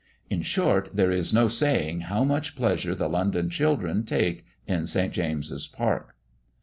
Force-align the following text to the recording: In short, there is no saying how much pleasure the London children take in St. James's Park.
In 0.31 0.41
short, 0.41 0.89
there 0.95 1.11
is 1.11 1.31
no 1.31 1.47
saying 1.47 1.99
how 2.09 2.23
much 2.23 2.55
pleasure 2.55 2.95
the 2.95 3.07
London 3.07 3.51
children 3.51 4.03
take 4.03 4.43
in 4.65 4.87
St. 4.87 5.13
James's 5.13 5.67
Park. 5.67 6.15